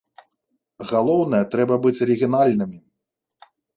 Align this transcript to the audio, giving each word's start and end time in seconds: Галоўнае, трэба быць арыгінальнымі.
Галоўнае, 0.91 1.41
трэба 1.55 1.75
быць 1.83 1.99
арыгінальнымі. 2.07 2.79